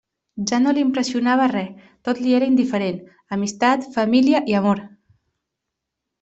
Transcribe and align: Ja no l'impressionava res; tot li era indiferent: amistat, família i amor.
Ja 0.51 0.59
no 0.61 0.71
l'impressionava 0.77 1.49
res; 1.51 1.91
tot 2.09 2.21
li 2.23 2.33
era 2.39 2.47
indiferent: 2.53 2.97
amistat, 3.37 3.87
família 4.01 4.43
i 4.55 4.59
amor. 4.63 4.83